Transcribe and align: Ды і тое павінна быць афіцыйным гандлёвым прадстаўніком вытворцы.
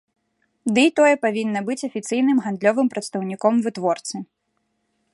Ды 0.77 0.85
і 0.89 0.93
тое 0.99 1.11
павінна 1.25 1.61
быць 1.69 1.85
афіцыйным 1.89 2.37
гандлёвым 2.47 2.87
прадстаўніком 2.95 3.53
вытворцы. 3.67 4.15